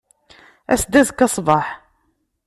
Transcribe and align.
As-d 0.73 0.93
azekka 1.01 1.27
ṣṣbeḥ. 1.33 1.65